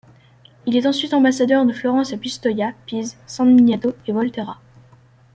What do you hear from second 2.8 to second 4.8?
Pise, San Miniato et Volterra.